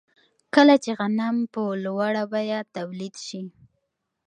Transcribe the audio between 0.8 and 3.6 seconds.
چې غنم په لوړه بیه تولید شي